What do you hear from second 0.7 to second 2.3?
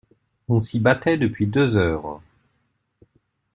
battait depuis deux heures.